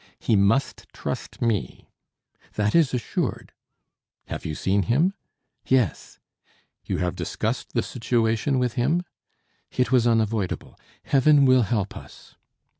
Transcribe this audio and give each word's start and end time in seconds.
"He 0.17 0.35
must 0.35 0.87
trust 0.93 1.43
me." 1.43 1.87
"That 2.53 2.73
is 2.73 2.91
assured." 2.91 3.53
"Have 4.25 4.45
you 4.47 4.55
seen 4.55 4.81
him?" 4.89 5.13
"Yes." 5.67 6.17
"You 6.83 6.97
have 6.97 7.13
discussed 7.15 7.73
the 7.73 7.83
situation 7.83 8.57
with 8.57 8.73
him?" 8.73 9.03
"It 9.69 9.91
was 9.91 10.07
unavoidable. 10.07 10.75
Heaven 11.03 11.45
will 11.45 11.61
help 11.61 11.95
us." 11.95 12.33